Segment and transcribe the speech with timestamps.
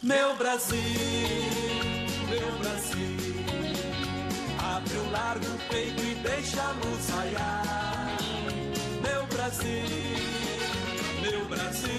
[0.00, 0.78] Meu Brasil,
[2.28, 3.16] meu Brasil,
[4.56, 8.16] abre o largo peito e deixa a luz raiar.
[9.02, 9.82] Meu Brasil,
[11.20, 11.90] meu Brasil,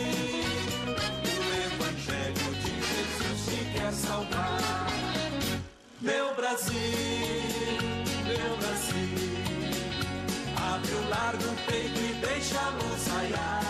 [1.26, 1.44] o
[1.74, 4.88] Evangelho de Jesus te quer salvar.
[6.00, 6.78] Meu Brasil,
[8.24, 9.34] meu Brasil,
[10.56, 13.69] abre o largo peito e deixa a luz raiar.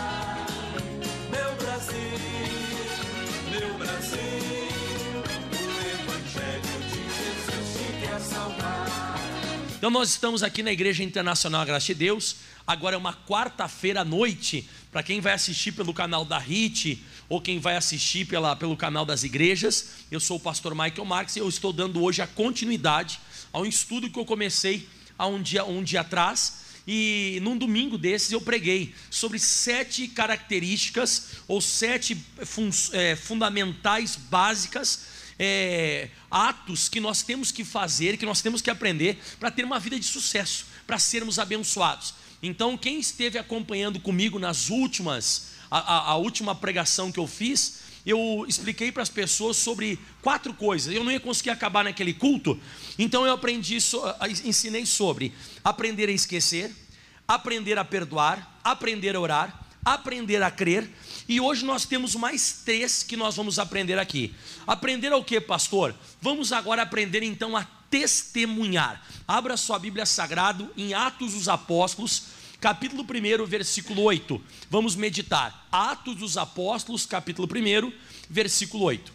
[9.80, 12.36] Então nós estamos aqui na Igreja Internacional Graça de Deus.
[12.66, 14.68] Agora é uma quarta-feira à noite.
[14.92, 19.06] Para quem vai assistir pelo canal da RIT ou quem vai assistir pela, pelo canal
[19.06, 23.18] das igrejas, eu sou o pastor Michael Marques e eu estou dando hoje a continuidade
[23.50, 28.32] ao estudo que eu comecei há um dia, um dia atrás e num domingo desses
[28.32, 35.06] eu preguei sobre sete características ou sete fun é, fundamentais básicas
[35.42, 39.80] é, atos que nós temos que fazer, que nós temos que aprender para ter uma
[39.80, 42.12] vida de sucesso, para sermos abençoados.
[42.42, 47.80] Então, quem esteve acompanhando comigo nas últimas, a, a, a última pregação que eu fiz,
[48.04, 50.92] eu expliquei para as pessoas sobre quatro coisas.
[50.94, 52.60] Eu não ia conseguir acabar naquele culto,
[52.98, 53.78] então eu aprendi,
[54.44, 55.32] ensinei sobre
[55.64, 56.70] aprender a esquecer,
[57.26, 60.90] aprender a perdoar, aprender a orar, aprender a crer.
[61.28, 64.34] E hoje nós temos mais três que nós vamos aprender aqui.
[64.66, 65.94] Aprender ao que, pastor?
[66.20, 69.04] Vamos agora aprender então a testemunhar.
[69.26, 72.24] Abra sua Bíblia Sagrada em Atos dos Apóstolos,
[72.60, 74.42] capítulo 1, versículo 8.
[74.68, 75.66] Vamos meditar.
[75.70, 77.92] Atos dos Apóstolos, capítulo 1,
[78.28, 79.12] versículo 8.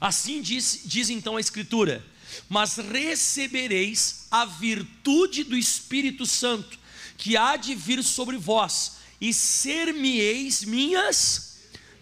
[0.00, 2.04] Assim diz, diz então a Escritura:
[2.48, 6.78] Mas recebereis a virtude do Espírito Santo,
[7.16, 11.58] que há de vir sobre vós, e ser-me-eis minhas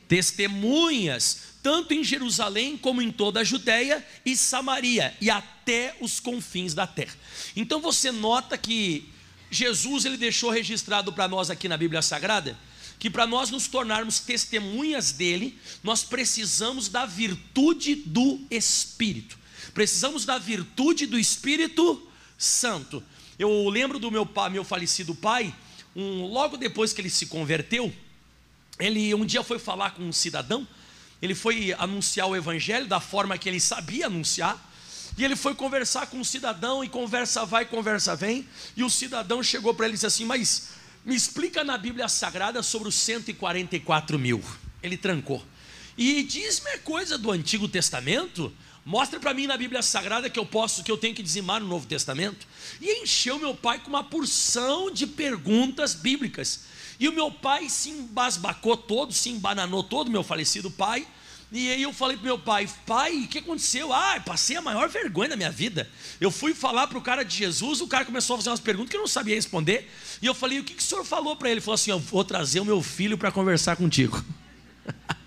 [0.09, 6.73] testemunhas, tanto em Jerusalém como em toda a Judéia e Samaria, e até os confins
[6.73, 7.15] da terra.
[7.55, 9.13] Então você nota que
[9.51, 12.59] Jesus ele deixou registrado para nós aqui na Bíblia Sagrada
[12.99, 19.39] que para nós nos tornarmos testemunhas dele, nós precisamos da virtude do Espírito.
[19.73, 23.03] Precisamos da virtude do Espírito Santo.
[23.39, 25.55] Eu lembro do meu meu falecido pai,
[25.95, 27.93] um, logo depois que ele se converteu,
[28.79, 30.67] ele um dia foi falar com um cidadão,
[31.21, 34.69] ele foi anunciar o evangelho da forma que ele sabia anunciar.
[35.19, 38.47] E ele foi conversar com um cidadão, e conversa vai, conversa vem.
[38.77, 40.69] E o cidadão chegou para ele e disse assim: Mas
[41.05, 44.43] me explica na Bíblia Sagrada sobre os 144 mil.
[44.83, 45.45] Ele trancou.
[45.99, 48.53] E diz-me coisa do Antigo Testamento.
[48.85, 51.69] Mostra para mim na Bíblia Sagrada que eu posso, que eu tenho que dizimar no
[51.69, 52.47] Novo Testamento.
[52.81, 56.65] E encheu meu pai com uma porção de perguntas bíblicas.
[56.99, 61.07] E o meu pai se embasbacou todo, se embananou todo, meu falecido pai.
[61.53, 63.93] E aí eu falei pro meu pai, pai, o que aconteceu?
[63.93, 65.91] Ah, passei a maior vergonha da minha vida.
[66.21, 68.97] Eu fui falar pro cara de Jesus, o cara começou a fazer umas perguntas que
[68.97, 69.91] eu não sabia responder.
[70.23, 71.55] E eu falei, o que, que o senhor falou para ele?
[71.55, 74.25] Ele falou assim, eu vou trazer o meu filho para conversar contigo.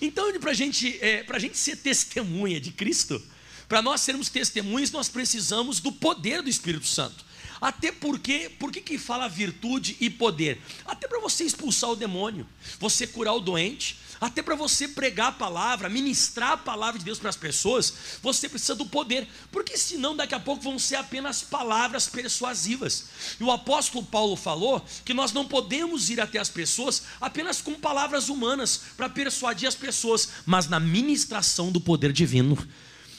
[0.00, 3.22] então, para gente, é, a gente ser testemunha de Cristo,
[3.68, 7.24] para nós sermos testemunhas, nós precisamos do poder do Espírito Santo.
[7.60, 10.60] Até porque, por que fala virtude e poder?
[10.86, 15.32] Até para você expulsar o demônio, você curar o doente, até para você pregar a
[15.32, 20.14] palavra, ministrar a palavra de Deus para as pessoas, você precisa do poder, porque senão
[20.14, 23.06] daqui a pouco vão ser apenas palavras persuasivas.
[23.40, 27.74] E o apóstolo Paulo falou que nós não podemos ir até as pessoas apenas com
[27.74, 32.58] palavras humanas para persuadir as pessoas, mas na ministração do poder divino.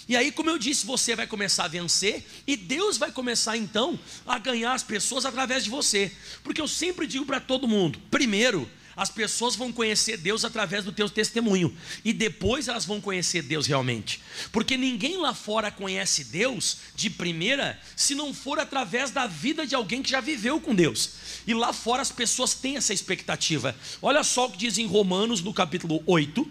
[0.07, 3.97] E aí, como eu disse, você vai começar a vencer e Deus vai começar então
[4.27, 6.11] a ganhar as pessoas através de você.
[6.43, 10.91] Porque eu sempre digo para todo mundo: primeiro, as pessoas vão conhecer Deus através do
[10.91, 14.21] teu testemunho e depois elas vão conhecer Deus realmente.
[14.51, 19.75] Porque ninguém lá fora conhece Deus de primeira se não for através da vida de
[19.75, 21.11] alguém que já viveu com Deus.
[21.47, 23.75] E lá fora as pessoas têm essa expectativa.
[24.01, 26.49] Olha só o que diz em Romanos no capítulo 8,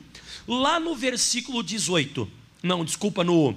[0.48, 2.30] lá no versículo 18.
[2.62, 3.56] Não, desculpa, no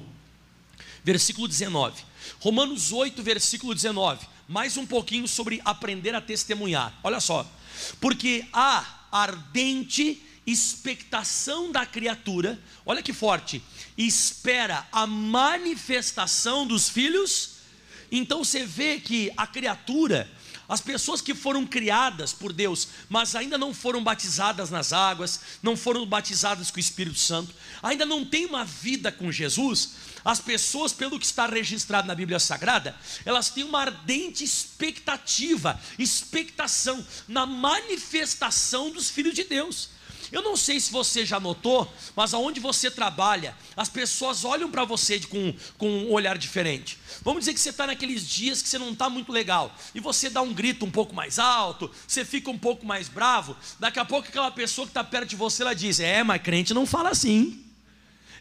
[1.04, 2.04] versículo 19.
[2.40, 4.25] Romanos 8, versículo 19.
[4.48, 6.98] Mais um pouquinho sobre aprender a testemunhar.
[7.04, 7.50] Olha só
[8.00, 13.64] porque a ardente expectação da criatura, olha que forte,
[13.98, 17.52] espera a manifestação dos filhos.
[18.12, 20.30] Então você vê que a criatura,
[20.68, 25.75] as pessoas que foram criadas por Deus, mas ainda não foram batizadas nas águas, não
[25.75, 29.92] foram batizadas com o Espírito Santo, ainda não têm uma vida com Jesus,
[30.24, 32.95] as pessoas, pelo que está registrado na Bíblia Sagrada,
[33.25, 39.89] elas têm uma ardente expectativa, expectação na manifestação dos filhos de Deus.
[40.34, 44.84] Eu não sei se você já notou, mas aonde você trabalha, as pessoas olham para
[44.84, 46.98] você com, com um olhar diferente.
[47.22, 50.32] Vamos dizer que você está naqueles dias que você não está muito legal, e você
[50.32, 54.06] dá um grito um pouco mais alto, você fica um pouco mais bravo, daqui a
[54.06, 57.10] pouco aquela pessoa que está perto de você, ela diz: É, mas crente não fala
[57.10, 57.64] assim.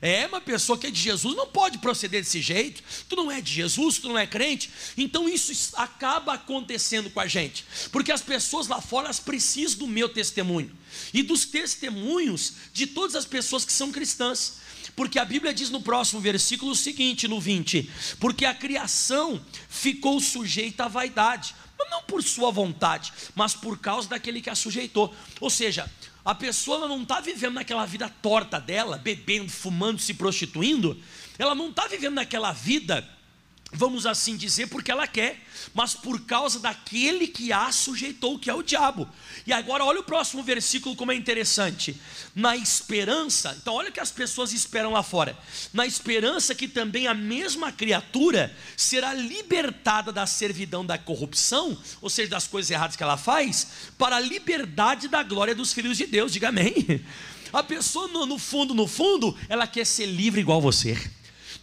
[0.02, 2.82] É uma pessoa que é de Jesus, não pode proceder desse jeito.
[3.08, 4.69] Tu não é de Jesus, tu não é crente.
[4.99, 9.87] Então isso acaba acontecendo com a gente, porque as pessoas lá fora elas precisam do
[9.87, 10.76] meu testemunho
[11.14, 14.60] e dos testemunhos de todas as pessoas que são cristãs.
[14.96, 17.88] Porque a Bíblia diz no próximo versículo o seguinte, no 20:
[18.19, 21.55] Porque a criação ficou sujeita à vaidade,
[21.93, 25.14] não por sua vontade, mas por causa daquele que a sujeitou.
[25.40, 25.90] Ou seja,
[26.24, 31.00] a pessoa não está vivendo naquela vida torta dela, bebendo, fumando, se prostituindo,
[31.38, 33.08] ela não está vivendo naquela vida
[33.72, 35.40] vamos assim dizer, porque ela quer,
[35.72, 39.08] mas por causa daquele que a sujeitou, que é o diabo.
[39.46, 41.98] E agora olha o próximo versículo como é interessante.
[42.34, 45.36] Na esperança, então olha o que as pessoas esperam lá fora.
[45.72, 52.30] Na esperança que também a mesma criatura será libertada da servidão da corrupção, ou seja,
[52.30, 56.32] das coisas erradas que ela faz, para a liberdade da glória dos filhos de Deus.
[56.32, 57.04] Diga amém.
[57.52, 60.98] A pessoa no, no fundo, no fundo, ela quer ser livre igual você.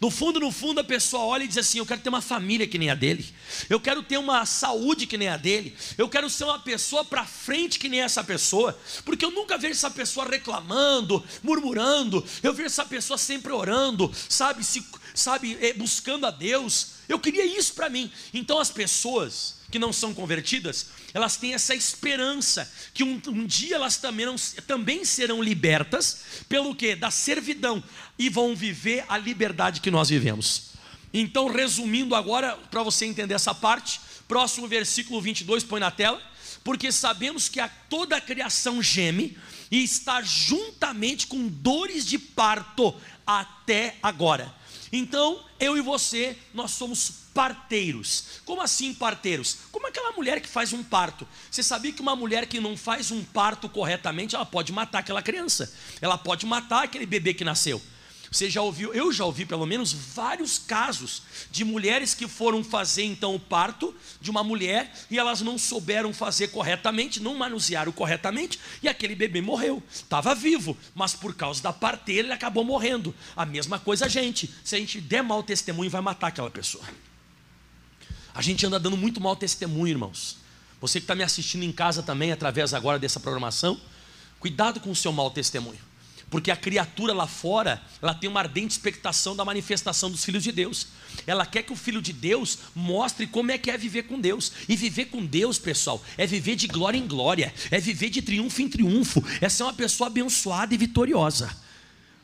[0.01, 2.65] No fundo, no fundo, a pessoa olha e diz assim: Eu quero ter uma família
[2.65, 3.25] que nem a dele,
[3.69, 7.25] eu quero ter uma saúde que nem a dele, eu quero ser uma pessoa para
[7.25, 12.67] frente que nem essa pessoa, porque eu nunca vejo essa pessoa reclamando, murmurando, eu vejo
[12.67, 16.99] essa pessoa sempre orando, sabe, se, sabe, é, buscando a Deus.
[17.09, 18.09] Eu queria isso para mim.
[18.33, 23.75] Então as pessoas que não são convertidas, elas têm essa esperança que um, um dia
[23.75, 24.27] elas também,
[24.65, 26.95] também serão libertas pelo que?
[26.95, 27.83] Da servidão
[28.17, 30.69] e vão viver a liberdade que nós vivemos.
[31.13, 36.21] Então, resumindo agora, para você entender essa parte, próximo versículo 22, põe na tela.
[36.63, 39.37] Porque sabemos que a toda a criação geme
[39.71, 42.93] e está juntamente com dores de parto
[43.25, 44.53] até agora.
[44.91, 48.41] Então, eu e você, nós somos parteiros.
[48.45, 49.57] Como assim parteiros?
[49.71, 51.27] Como aquela mulher que faz um parto.
[51.49, 55.21] Você sabia que uma mulher que não faz um parto corretamente, ela pode matar aquela
[55.21, 55.71] criança.
[56.01, 57.81] Ela pode matar aquele bebê que nasceu.
[58.31, 63.03] Você já ouviu, eu já ouvi pelo menos vários casos de mulheres que foram fazer
[63.03, 68.59] então o parto de uma mulher e elas não souberam fazer corretamente, não manusearam corretamente
[68.83, 69.81] e aquele bebê morreu.
[69.91, 73.15] Estava vivo, mas por causa da parteira ele acabou morrendo.
[73.35, 74.53] A mesma coisa a gente.
[74.63, 76.83] Se a gente der mau testemunho, vai matar aquela pessoa.
[78.31, 80.37] A gente anda dando muito mau testemunho, irmãos.
[80.79, 83.81] Você que está me assistindo em casa também, através agora dessa programação,
[84.39, 85.88] cuidado com o seu mau testemunho
[86.29, 90.51] porque a criatura lá fora, ela tem uma ardente expectação da manifestação dos filhos de
[90.51, 90.87] Deus.
[91.25, 94.51] Ela quer que o filho de Deus mostre como é que é viver com Deus.
[94.67, 98.61] E viver com Deus, pessoal, é viver de glória em glória, é viver de triunfo
[98.61, 101.49] em triunfo, é ser uma pessoa abençoada e vitoriosa.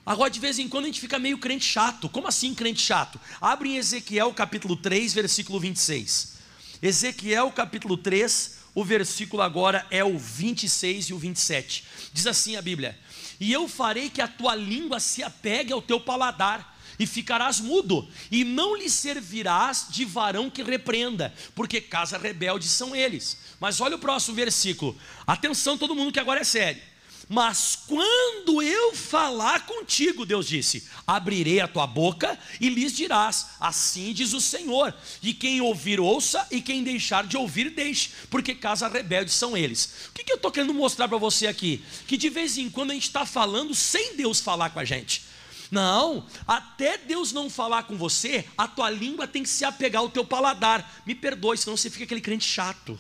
[0.06, 2.08] Agora, de vez em quando, a gente fica meio crente chato.
[2.08, 3.20] Como assim, crente chato?
[3.42, 6.36] Abre em Ezequiel capítulo 3, versículo 26.
[6.80, 11.86] Ezequiel capítulo 3, o versículo agora é o 26 e o 27.
[12.14, 13.00] Diz assim a Bíblia:
[13.40, 18.08] e eu farei que a tua língua se apegue ao teu paladar, e ficarás mudo,
[18.32, 23.38] e não lhe servirás de varão que repreenda, porque casa rebelde são eles.
[23.60, 24.98] Mas olha o próximo versículo,
[25.28, 26.82] atenção, todo mundo que agora é sério.
[27.28, 34.14] Mas quando eu falar contigo, Deus disse: abrirei a tua boca e lhes dirás: Assim
[34.14, 34.94] diz o Senhor.
[35.24, 40.10] E quem ouvir, ouça, e quem deixar de ouvir, deixe, porque casa rebelde são eles.
[40.10, 41.84] O que, que eu estou querendo mostrar para você aqui?
[42.08, 45.24] Que de vez em quando a gente está falando sem Deus falar com a gente.
[45.72, 50.10] Não, até Deus não falar com você, a tua língua tem que se apegar ao
[50.10, 51.02] teu paladar.
[51.08, 53.00] Me perdoe, senão você fica aquele crente chato.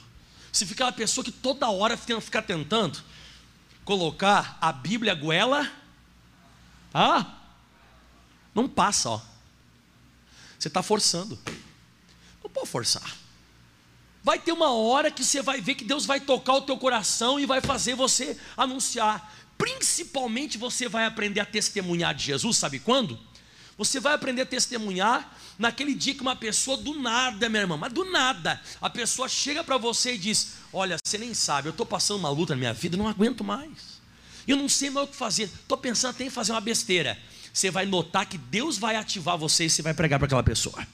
[0.52, 3.04] Você fica aquela pessoa que toda hora fica tentando
[3.86, 5.72] colocar a Bíblia goela,
[6.94, 7.36] ah,
[8.54, 9.22] não passa, ó.
[10.58, 11.38] Você está forçando.
[12.44, 13.16] Não pode forçar.
[14.24, 17.40] Vai ter uma hora que você vai ver que Deus vai tocar o teu coração
[17.40, 19.32] e vai fazer você anunciar.
[19.58, 23.20] Principalmente você vai aprender a testemunhar de Jesus, sabe quando?
[23.78, 27.94] Você vai aprender a testemunhar naquele dia que uma pessoa do nada, minha irmã, mas
[27.94, 31.86] do nada, a pessoa chega para você e diz: Olha, você nem sabe, eu estou
[31.86, 33.96] passando uma luta na minha vida, não aguento mais.
[34.48, 37.18] Eu não sei mais o que fazer, estou pensando até em fazer uma besteira.
[37.52, 40.86] Você vai notar que Deus vai ativar você e você vai pregar para aquela pessoa.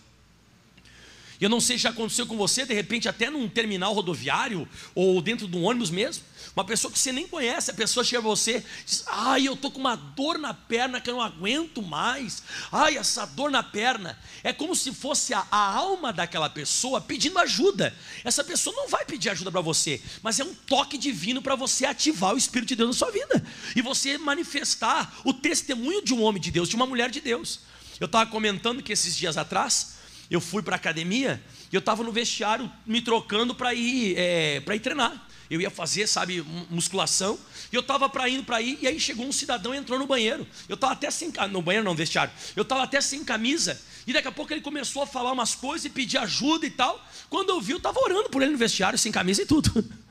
[1.42, 5.20] Eu não sei se já aconteceu com você, de repente, até num terminal rodoviário ou
[5.20, 6.24] dentro de um ônibus mesmo.
[6.56, 9.54] Uma pessoa que você nem conhece, a pessoa chega a você e diz: Ai, eu
[9.54, 12.44] estou com uma dor na perna que eu não aguento mais.
[12.72, 14.20] Ai, essa dor na perna.
[14.44, 17.92] É como se fosse a, a alma daquela pessoa pedindo ajuda.
[18.24, 21.88] Essa pessoa não vai pedir ajuda para você, mas é um toque divino para você
[21.88, 23.44] ativar o Espírito de Deus na sua vida
[23.76, 27.62] e você manifestar o testemunho de um homem de Deus, de uma mulher de Deus.
[28.00, 30.01] Eu estava comentando que esses dias atrás
[30.32, 34.64] eu fui para a academia e eu estava no vestiário me trocando para ir, é,
[34.66, 35.28] ir treinar.
[35.50, 37.38] Eu ia fazer, sabe, musculação,
[37.74, 40.08] e eu estava para indo para ir, e aí chegou um cidadão e entrou no
[40.08, 40.48] banheiro.
[40.70, 42.34] Eu estava até sem no banheiro não, vestiário.
[42.56, 45.84] Eu estava até sem camisa, e daqui a pouco ele começou a falar umas coisas
[45.84, 47.06] e pedir ajuda e tal.
[47.30, 49.84] Quando eu vi, eu estava orando por ele no vestiário, sem camisa e tudo.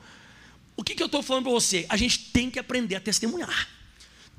[0.73, 1.85] O que, que eu estou falando para você?
[1.89, 3.67] A gente tem que aprender a testemunhar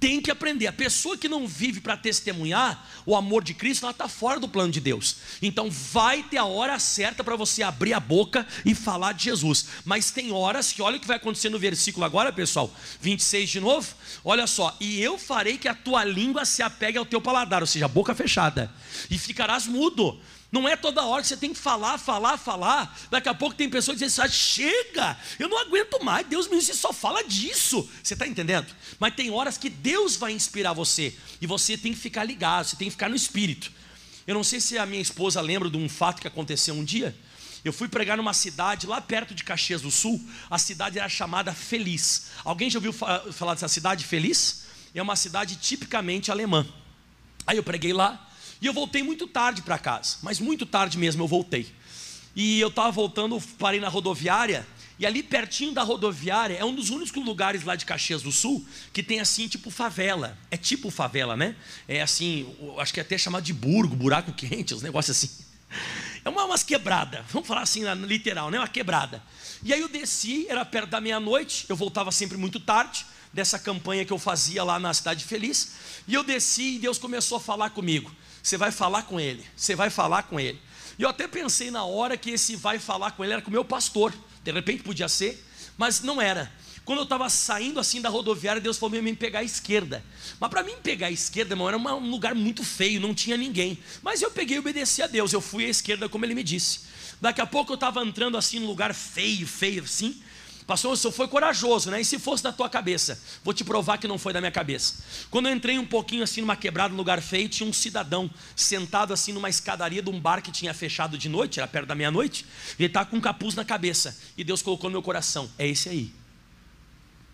[0.03, 0.67] tem que aprender.
[0.67, 4.49] A pessoa que não vive para testemunhar o amor de Cristo, ela está fora do
[4.49, 5.19] plano de Deus.
[5.41, 9.67] Então vai ter a hora certa para você abrir a boca e falar de Jesus.
[9.85, 13.61] Mas tem horas que, olha o que vai acontecer no versículo agora, pessoal, 26 de
[13.61, 13.95] novo.
[14.25, 17.67] Olha só, e eu farei que a tua língua se apegue ao teu paladar, ou
[17.69, 18.75] seja, boca fechada,
[19.09, 20.21] e ficarás mudo.
[20.53, 22.95] Não é toda hora que você tem que falar, falar, falar.
[23.11, 26.27] Daqui a pouco tem pessoas que dizem assim: chega, eu não aguento mais.
[26.27, 27.89] Deus me disse, só fala disso.
[28.03, 28.67] Você está entendendo?
[29.01, 31.17] Mas tem horas que Deus vai inspirar você.
[31.41, 33.73] E você tem que ficar ligado, você tem que ficar no espírito.
[34.27, 37.17] Eu não sei se a minha esposa lembra de um fato que aconteceu um dia.
[37.65, 40.23] Eu fui pregar numa cidade lá perto de Caxias do Sul.
[40.51, 42.27] A cidade era chamada Feliz.
[42.45, 44.65] Alguém já ouviu falar dessa cidade Feliz?
[44.95, 46.67] É uma cidade tipicamente alemã.
[47.47, 48.29] Aí eu preguei lá.
[48.63, 51.67] E eu voltei muito tarde para casa, mas muito tarde mesmo eu voltei.
[52.35, 54.65] E eu estava voltando, parei na rodoviária,
[55.01, 58.65] e ali pertinho da rodoviária é um dos únicos lugares lá de Caxias do Sul
[58.93, 60.39] que tem assim, tipo favela.
[60.49, 61.57] É tipo favela, né?
[61.89, 65.31] É assim, acho que é até chamado de burgo, buraco quente, os negócios assim.
[66.25, 68.59] É uma, umas quebrada, vamos falar assim, literal, né?
[68.59, 69.21] Uma quebrada.
[69.65, 74.05] E aí eu desci, era perto da meia-noite, eu voltava sempre muito tarde, dessa campanha
[74.05, 75.73] que eu fazia lá na Cidade Feliz.
[76.07, 78.09] E eu desci e Deus começou a falar comigo.
[78.43, 80.61] Você vai falar com ele, você vai falar com ele.
[80.99, 83.53] E eu até pensei na hora que esse vai falar com ele era com o
[83.53, 84.13] meu pastor.
[84.43, 85.43] De repente podia ser,
[85.79, 86.53] mas não era.
[86.85, 90.05] Quando eu estava saindo assim da rodoviária, Deus falou para mim pegar a esquerda.
[90.41, 93.79] Mas para mim pegar a esquerda, irmão, era um lugar muito feio, não tinha ninguém.
[94.03, 95.33] Mas eu peguei e obedeci a Deus.
[95.33, 96.81] Eu fui à esquerda como ele me disse.
[97.21, 100.21] Daqui a pouco eu estava entrando assim num lugar feio, feio assim.
[100.73, 102.01] Pastor, o senhor foi corajoso, né?
[102.01, 103.23] E se fosse da tua cabeça?
[103.45, 105.05] Vou te provar que não foi da minha cabeça.
[105.31, 109.13] Quando eu entrei um pouquinho assim numa quebrada, num lugar feio, tinha um cidadão sentado
[109.13, 112.47] assim numa escadaria de um bar que tinha fechado de noite, era perto da meia-noite.
[112.79, 114.19] Ele estava com um capuz na cabeça.
[114.35, 116.11] E Deus colocou no meu coração: é esse aí.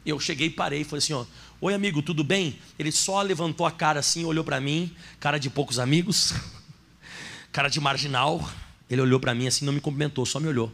[0.05, 1.25] Eu cheguei parei e falei assim: ó,
[1.61, 2.59] Oi amigo, tudo bem?
[2.77, 6.35] Ele só levantou a cara assim, olhou para mim, cara de poucos amigos,
[7.53, 8.51] cara de marginal.
[8.91, 10.73] Ele olhou para mim assim, não me cumprimentou, só me olhou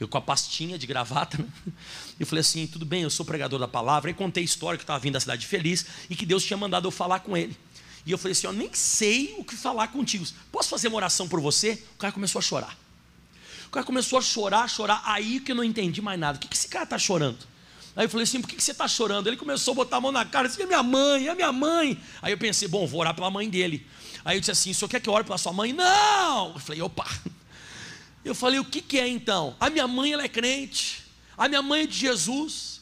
[0.00, 1.48] eu com a pastinha de gravata, né?
[2.18, 4.10] eu falei assim: tudo bem, eu sou pregador da palavra.
[4.10, 6.56] E contei a história que eu estava vindo da cidade feliz e que Deus tinha
[6.56, 7.56] mandado eu falar com ele.
[8.06, 10.26] E eu falei assim: eu nem sei o que falar contigo.
[10.50, 11.82] Posso fazer uma oração por você?
[11.94, 12.76] O cara começou a chorar.
[13.66, 15.02] O cara começou a chorar, chorar.
[15.04, 16.38] Aí que eu não entendi mais nada.
[16.38, 17.38] O que, esse cara está chorando?
[17.96, 19.28] Aí eu falei assim: por que, que você está chorando?
[19.28, 22.00] Ele começou a botar a mão na cara, disse: é minha mãe, é minha mãe.
[22.20, 23.86] Aí eu pensei: bom, vou orar pela mãe dele.
[24.24, 25.72] Aí eu disse assim: o senhor quer que eu ore pela sua mãe?
[25.72, 26.52] Não!
[26.52, 27.06] Eu falei: opa.
[28.24, 29.56] Eu falei: o que, que é então?
[29.60, 31.02] A minha mãe ela é crente,
[31.36, 32.74] a minha mãe é de Jesus.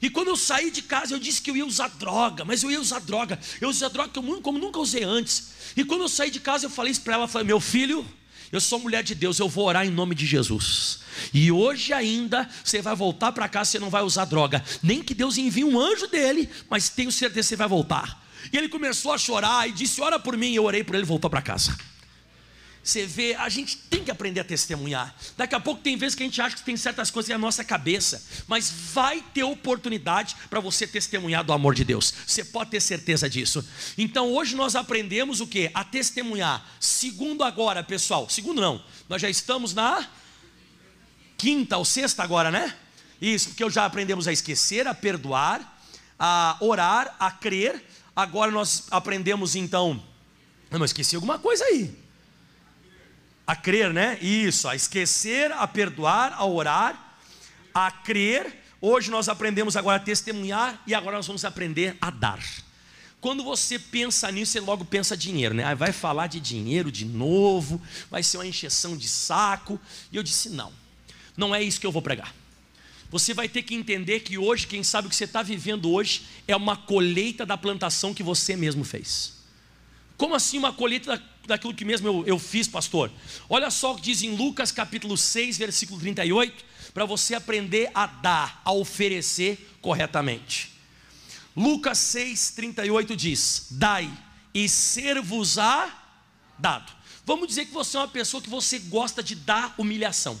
[0.00, 2.70] E quando eu saí de casa, eu disse que eu ia usar droga, mas eu
[2.70, 3.38] ia usar droga.
[3.60, 5.48] Eu usei droga como, como nunca usei antes.
[5.76, 8.06] E quando eu saí de casa, eu falei isso para ela: falei, meu filho,
[8.52, 11.00] eu sou mulher de Deus, eu vou orar em nome de Jesus.
[11.32, 14.62] E hoje ainda você vai voltar para casa, você não vai usar droga.
[14.82, 18.24] Nem que Deus envie um anjo dele, mas tenho certeza que você vai voltar.
[18.52, 20.54] E ele começou a chorar e disse: Ora por mim.
[20.54, 21.76] Eu orei por ele e voltou para casa.
[22.86, 25.12] Você vê, a gente tem que aprender a testemunhar.
[25.36, 27.64] Daqui a pouco tem vezes que a gente acha que tem certas coisas na nossa
[27.64, 32.14] cabeça, mas vai ter oportunidade para você testemunhar do amor de Deus.
[32.24, 33.66] Você pode ter certeza disso.
[33.98, 35.68] Então hoje nós aprendemos o que?
[35.74, 36.64] A testemunhar.
[36.78, 38.30] Segundo agora, pessoal.
[38.30, 38.80] Segundo não.
[39.08, 40.08] Nós já estamos na
[41.36, 42.72] quinta ou sexta agora, né?
[43.20, 45.76] Isso, porque já aprendemos a esquecer, a perdoar,
[46.16, 47.84] a orar, a crer.
[48.14, 50.00] Agora nós aprendemos então.
[50.70, 52.05] Não, esqueci alguma coisa aí.
[53.46, 54.18] A crer, né?
[54.20, 57.18] Isso, a esquecer, a perdoar, a orar,
[57.72, 58.64] a crer.
[58.80, 62.40] Hoje nós aprendemos agora a testemunhar e agora nós vamos aprender a dar.
[63.20, 65.74] Quando você pensa nisso, você logo pensa dinheiro, né?
[65.74, 69.80] vai falar de dinheiro de novo, vai ser uma encheção de saco.
[70.12, 70.72] E eu disse: não,
[71.36, 72.34] não é isso que eu vou pregar.
[73.10, 76.22] Você vai ter que entender que hoje, quem sabe o que você está vivendo hoje,
[76.46, 79.34] é uma colheita da plantação que você mesmo fez.
[80.16, 83.10] Como assim uma colheita daquilo que mesmo eu, eu fiz, pastor.
[83.48, 88.06] Olha só o que diz em Lucas capítulo 6, versículo 38, para você aprender a
[88.06, 90.72] dar, a oferecer corretamente.
[91.56, 94.10] Lucas 6, 38 diz: Dai
[94.52, 96.04] e ser-vos-á
[96.58, 96.92] dado.
[97.24, 100.38] Vamos dizer que você é uma pessoa que você gosta de dar humilhação.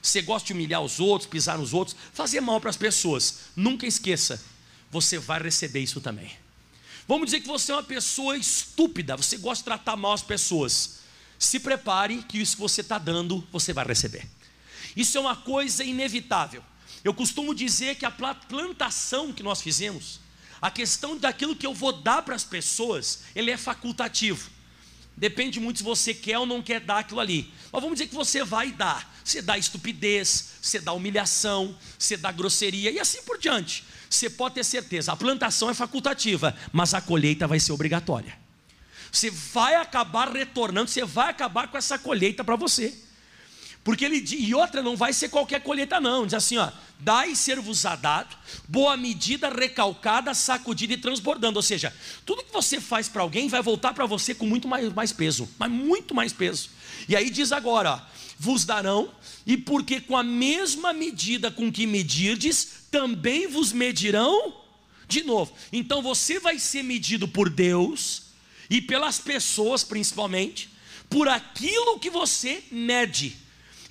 [0.00, 3.40] Você gosta de humilhar os outros, pisar nos outros, fazer mal para as pessoas.
[3.54, 4.42] Nunca esqueça,
[4.90, 6.41] você vai receber isso também.
[7.06, 11.00] Vamos dizer que você é uma pessoa estúpida, você gosta de tratar mal as pessoas.
[11.38, 14.28] Se prepare que isso que você está dando, você vai receber.
[14.96, 16.62] Isso é uma coisa inevitável.
[17.02, 20.20] Eu costumo dizer que a plantação que nós fizemos,
[20.60, 24.48] a questão daquilo que eu vou dar para as pessoas, ele é facultativo.
[25.16, 27.52] Depende muito se você quer ou não quer dar aquilo ali.
[27.70, 29.12] Mas vamos dizer que você vai dar.
[29.24, 33.84] Você dá estupidez, você dá humilhação, você dá grosseria e assim por diante.
[34.10, 38.36] Você pode ter certeza, a plantação é facultativa, mas a colheita vai ser obrigatória.
[39.10, 42.94] Você vai acabar retornando, você vai acabar com essa colheita para você.
[43.84, 46.70] Porque ele e outra não vai ser qualquer colheita não, diz assim, ó,
[47.00, 48.36] dai ser-vos a dado,
[48.68, 51.92] boa medida, recalcada, sacudida e transbordando, ou seja,
[52.24, 55.48] tudo que você faz para alguém vai voltar para você com muito mais, mais peso,
[55.58, 56.70] mas muito mais peso.
[57.08, 58.00] E aí diz agora, ó,
[58.38, 59.10] vos darão,
[59.44, 64.54] e porque com a mesma medida com que medirdes, também vos medirão
[65.08, 65.52] de novo.
[65.72, 68.22] Então você vai ser medido por Deus
[68.70, 70.70] e pelas pessoas principalmente,
[71.10, 73.41] por aquilo que você mede.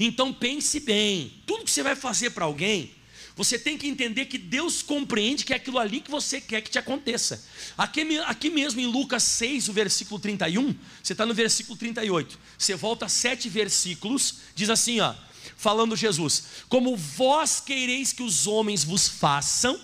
[0.04, 2.90] Então pense bem, tudo que você vai fazer para alguém,
[3.36, 6.72] você tem que entender que Deus compreende que é aquilo ali que você quer que
[6.72, 7.46] te aconteça.
[7.78, 12.74] Aqui, aqui mesmo em Lucas 6, o versículo 31, você está no versículo 38, você
[12.74, 15.14] volta sete versículos, diz assim: ó,
[15.56, 19.80] falando Jesus: Como vós quereis que os homens vos façam,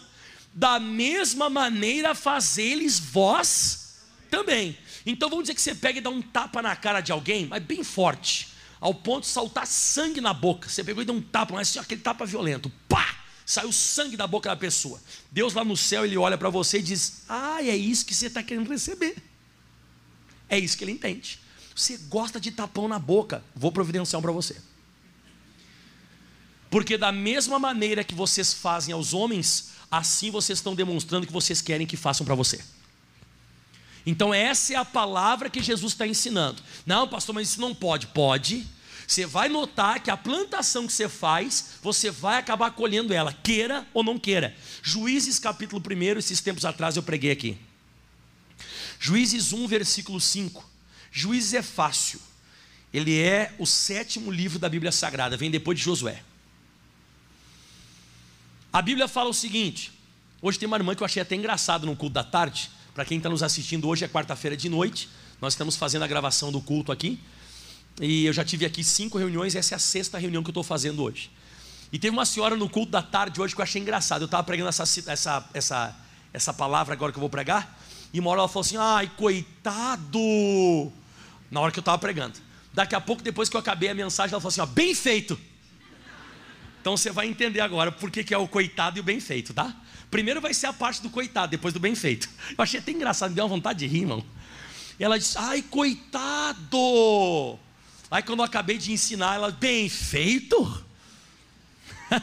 [0.51, 3.99] da mesma maneira fazei-lhes vós
[4.31, 4.75] também.
[5.05, 7.61] Então vamos dizer que você pega e dá um tapa na cara de alguém, mas
[7.61, 10.69] bem forte ao ponto de saltar sangue na boca.
[10.69, 12.71] Você pegou e deu um tapa, mas assim, aquele tapa violento.
[12.87, 13.17] Pá!
[13.45, 15.01] Saiu sangue da boca da pessoa.
[15.31, 18.27] Deus lá no céu, ele olha para você e diz: Ah, é isso que você
[18.27, 19.15] está querendo receber.
[20.49, 21.39] É isso que ele entende.
[21.75, 24.57] Você gosta de tapão na boca, vou providenciar um para você.
[26.69, 31.61] Porque da mesma maneira que vocês fazem aos homens, assim vocês estão demonstrando que vocês
[31.61, 32.59] querem que façam para você.
[34.07, 36.63] Então, essa é a palavra que Jesus está ensinando.
[36.85, 38.07] Não, pastor, mas isso não pode.
[38.07, 38.65] Pode.
[39.05, 43.85] Você vai notar que a plantação que você faz, você vai acabar colhendo ela, queira
[43.93, 44.55] ou não queira.
[44.81, 47.57] Juízes capítulo 1, esses tempos atrás eu preguei aqui.
[48.97, 50.63] Juízes 1, versículo 5.
[51.11, 52.21] Juízes é fácil.
[52.93, 56.23] Ele é o sétimo livro da Bíblia Sagrada, vem depois de Josué.
[58.71, 59.91] A Bíblia fala o seguinte:
[60.41, 62.71] hoje tem uma irmã que eu achei até engraçado no culto da tarde.
[62.97, 65.07] Para quem está nos assistindo hoje, é quarta-feira de noite.
[65.39, 67.19] Nós estamos fazendo a gravação do culto aqui.
[68.01, 70.63] E eu já tive aqui cinco reuniões, essa é a sexta reunião que eu estou
[70.63, 71.29] fazendo hoje.
[71.93, 74.23] E teve uma senhora no culto da tarde hoje que eu achei engraçado.
[74.23, 75.95] Eu estava pregando essa, essa, essa,
[76.33, 77.79] essa palavra agora que eu vou pregar.
[78.11, 80.91] E uma hora ela falou assim: ai, coitado!
[81.51, 82.39] Na hora que eu estava pregando.
[82.73, 85.39] Daqui a pouco, depois que eu acabei a mensagem, ela falou assim: ó, bem feito.
[86.87, 89.75] Então você vai entender agora por que, é o coitado e o bem feito, tá?
[90.09, 92.29] Primeiro vai ser a parte do coitado, depois do bem feito.
[92.57, 94.23] Eu achei até engraçado, me deu uma vontade de rir, irmão.
[94.97, 97.59] E ela disse: Ai, coitado!
[98.09, 100.85] Aí quando eu acabei de ensinar, ela, bem feito?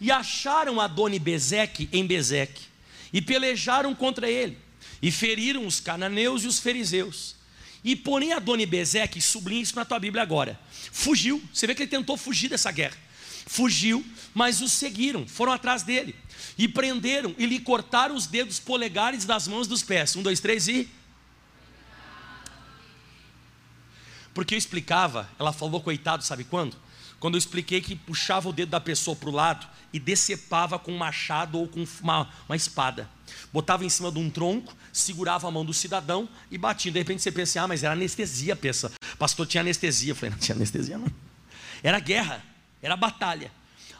[0.00, 2.64] e acharam Adoni Bezeque em Bezeque,
[3.12, 4.58] e pelejaram contra ele,
[5.00, 7.36] e feriram os cananeus e os fariseus.
[7.84, 10.58] E porém Adoni Bezeque, sublinha isso na tua Bíblia agora,
[10.90, 11.40] fugiu.
[11.54, 13.06] Você vê que ele tentou fugir dessa guerra.
[13.48, 16.14] Fugiu, mas os seguiram, foram atrás dele
[16.58, 20.14] e prenderam e lhe cortaram os dedos polegares das mãos dos pés.
[20.14, 20.86] Um, dois, três e.
[24.34, 26.76] Porque eu explicava, ela falou coitado, sabe quando?
[27.18, 30.92] Quando eu expliquei que puxava o dedo da pessoa para o lado e decepava com
[30.92, 33.08] um machado ou com uma, uma espada.
[33.50, 36.92] Botava em cima de um tronco, segurava a mão do cidadão e batia.
[36.92, 38.92] De repente você pensa, assim, ah, mas era anestesia, pensa.
[39.18, 40.12] Pastor tinha anestesia.
[40.12, 41.10] Eu falei, não tinha anestesia, não.
[41.82, 42.44] Era guerra,
[42.82, 43.52] era batalha.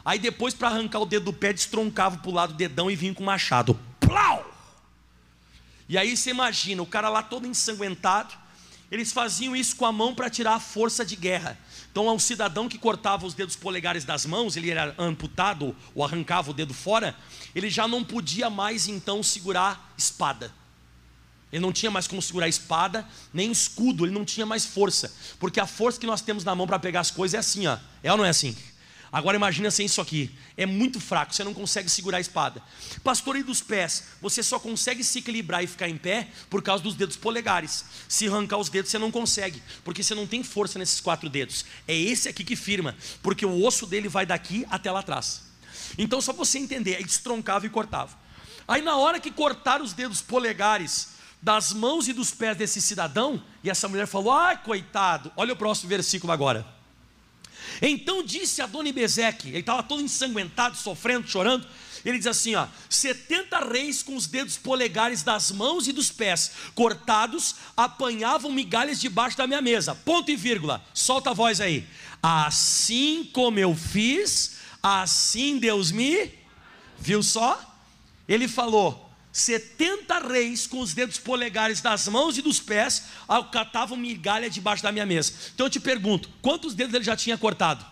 [0.03, 2.95] Aí depois, para arrancar o dedo do pé, destroncava para o lado do dedão e
[2.95, 3.79] vinha com o machado.
[3.99, 4.49] Plau!
[5.87, 8.33] E aí você imagina, o cara lá todo ensanguentado,
[8.91, 11.57] eles faziam isso com a mão para tirar a força de guerra.
[11.91, 16.51] Então, um cidadão que cortava os dedos polegares das mãos, ele era amputado ou arrancava
[16.51, 17.15] o dedo fora,
[17.53, 20.53] ele já não podia mais então segurar espada.
[21.51, 25.11] Ele não tinha mais como segurar espada, nem escudo, ele não tinha mais força.
[25.39, 27.77] Porque a força que nós temos na mão para pegar as coisas é assim, ó.
[28.03, 28.55] É ou não é assim?
[29.11, 30.29] Agora imagina sem isso aqui.
[30.55, 32.61] É muito fraco, você não consegue segurar a espada.
[33.03, 34.03] Pastor, e dos pés?
[34.21, 37.85] Você só consegue se equilibrar e ficar em pé por causa dos dedos polegares.
[38.07, 41.65] Se arrancar os dedos, você não consegue, porque você não tem força nesses quatro dedos.
[41.87, 45.41] É esse aqui que firma, porque o osso dele vai daqui até lá atrás.
[45.97, 48.15] Então, só você entender, é destroncava e cortava.
[48.67, 53.41] Aí, na hora que cortaram os dedos polegares das mãos e dos pés desse cidadão,
[53.63, 56.65] e essa mulher falou: ai, coitado, olha o próximo versículo agora.
[57.81, 61.65] Então disse Adoni Bezeque, ele estava todo ensanguentado, sofrendo, chorando.
[62.03, 66.51] Ele diz assim: ó, 70 reis com os dedos polegares das mãos e dos pés
[66.75, 69.95] cortados apanhavam migalhas debaixo da minha mesa.
[69.95, 70.83] Ponto e vírgula.
[70.93, 71.87] Solta a voz aí.
[72.21, 76.33] Assim como eu fiz, assim Deus me
[76.97, 77.59] viu só?
[78.27, 79.08] Ele falou:
[79.39, 83.05] 70 reis com os dedos polegares das mãos e dos pés
[83.51, 85.33] catavam migalha debaixo da minha mesa.
[85.53, 87.85] Então eu te pergunto: quantos dedos ele já tinha cortado?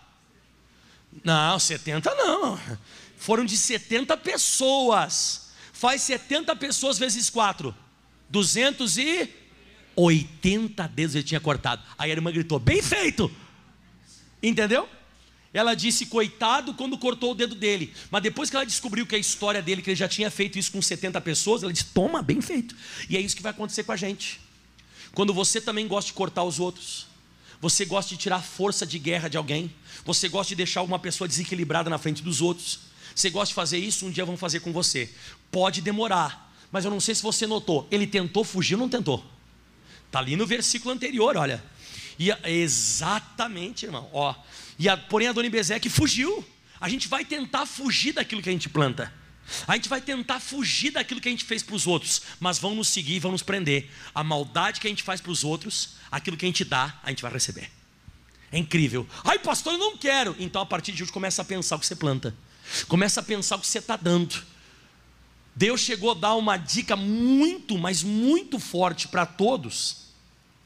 [1.24, 2.60] Não, 70 não.
[3.18, 5.48] Foram de 70 pessoas.
[5.74, 7.76] Faz 70 pessoas vezes 4.
[8.30, 11.82] 280 dedos ele tinha cortado.
[11.98, 13.32] Aí a irmã gritou: bem feito!
[14.44, 14.88] Entendeu?
[15.54, 17.94] Ela disse, coitado, quando cortou o dedo dele.
[18.12, 20.72] Mas depois que ela descobriu que a história dele, que ele já tinha feito isso
[20.72, 22.76] com 70 pessoas, ela disse, toma, bem feito.
[23.10, 24.40] E é isso que vai acontecer com a gente.
[25.14, 27.08] Quando você também gosta de cortar os outros,
[27.60, 29.74] você gosta de tirar força de guerra de alguém,
[30.06, 32.82] você gosta de deixar uma pessoa desequilibrada na frente dos outros,
[33.16, 35.10] você gosta de fazer isso, um dia vão fazer com você.
[35.52, 39.26] Pode demorar, mas eu não sei se você notou, ele tentou fugir ou não tentou?
[40.06, 41.64] Está ali no versículo anterior, olha.
[42.20, 44.36] E exatamente, irmão, ó.
[44.80, 46.46] E a, porém a Dona Bezeque fugiu.
[46.80, 49.12] A gente vai tentar fugir daquilo que a gente planta.
[49.68, 52.76] A gente vai tentar fugir daquilo que a gente fez para os outros, mas vão
[52.76, 53.90] nos seguir e vão nos prender.
[54.14, 57.10] A maldade que a gente faz para os outros, aquilo que a gente dá, a
[57.10, 57.72] gente vai receber.
[58.52, 59.08] É incrível.
[59.24, 60.36] Ai, pastor, eu não quero.
[60.38, 62.36] Então, a partir de hoje, começa a pensar o que você planta.
[62.88, 64.44] Começa a pensar o que você está dando.
[65.56, 70.08] Deus chegou a dar uma dica muito, mas muito forte para todos.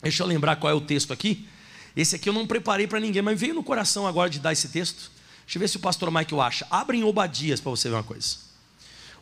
[0.02, 1.47] Deixa eu lembrar qual é o texto aqui.
[1.95, 4.69] Esse aqui eu não preparei para ninguém, mas veio no coração agora de dar esse
[4.69, 5.12] texto.
[5.45, 6.67] Deixa eu ver se o pastor Michael acha.
[6.69, 8.38] Abre em Obadias para você ver uma coisa.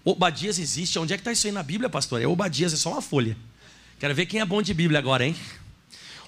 [0.06, 1.00] Obadias existe.
[1.00, 2.22] Onde é que está isso aí na Bíblia, pastor?
[2.22, 3.36] É Obadias, é só uma folha.
[4.00, 5.36] Quero ver quem é bom de Bíblia agora, hein?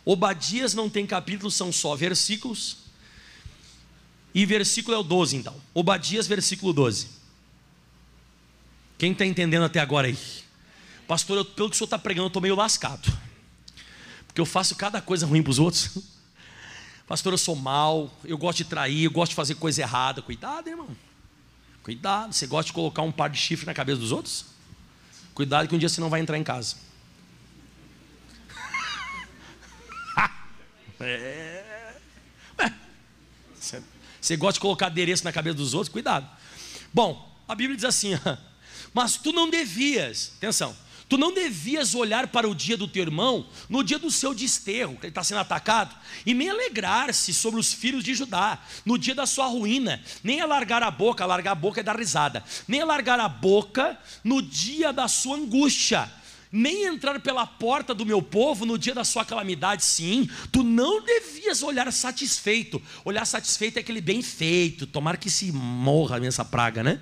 [0.04, 2.78] Obadias não tem capítulos, são só versículos.
[4.34, 5.56] E versículo é o 12, então.
[5.74, 7.08] Obadias, versículo 12.
[8.98, 10.18] Quem está entendendo até agora aí?
[11.08, 13.12] Pastor, eu, pelo que o senhor está pregando, eu estou meio lascado.
[14.28, 15.98] Porque eu faço cada coisa ruim para os outros.
[17.12, 20.22] Pastor, eu sou mal, eu gosto de trair, eu gosto de fazer coisa errada.
[20.22, 20.96] Cuidado, irmão.
[21.84, 22.32] Cuidado.
[22.32, 24.46] Você gosta de colocar um par de chifre na cabeça dos outros?
[25.34, 26.78] Cuidado que um dia você não vai entrar em casa.
[31.02, 31.98] é.
[33.60, 33.84] Você,
[34.22, 35.92] você gosta de colocar adereço na cabeça dos outros?
[35.92, 36.26] Cuidado.
[36.94, 38.12] Bom, a Bíblia diz assim:
[38.96, 40.74] mas tu não devias, atenção,
[41.12, 44.96] Tu não devias olhar para o dia do teu irmão no dia do seu desterro,
[44.96, 45.94] que ele está sendo atacado,
[46.26, 50.82] e nem alegrar-se sobre os filhos de Judá, no dia da sua ruína, nem alargar
[50.82, 55.10] a boca, alargar a boca é dar risada, nem alargar a boca no dia da
[55.10, 56.10] sua angústia
[56.52, 61.02] nem entrar pela porta do meu povo no dia da sua calamidade, sim, tu não
[61.02, 62.82] devias olhar satisfeito.
[63.06, 67.00] Olhar satisfeito é aquele bem feito, tomar que se morra nessa praga, né?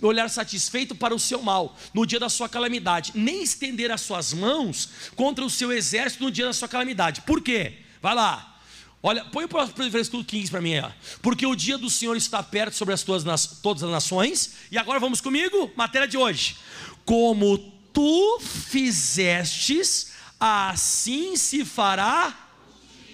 [0.00, 4.32] Olhar satisfeito para o seu mal no dia da sua calamidade, nem estender as suas
[4.32, 7.20] mãos contra o seu exército no dia da sua calamidade.
[7.22, 7.80] Por quê?
[8.00, 8.54] Vai lá.
[9.02, 10.74] Olha, põe o próximo versículo 15 para mim.
[11.22, 13.24] Porque o dia do Senhor está perto sobre as tuas,
[13.62, 14.54] todas as nações.
[14.70, 15.70] E agora vamos comigo?
[15.76, 16.56] Matéria de hoje.
[17.04, 22.50] Como tu fizestes, assim se fará.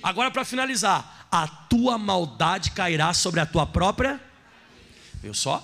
[0.03, 4.21] Agora, para finalizar, a tua maldade cairá sobre a tua própria.
[5.23, 5.63] Viu só?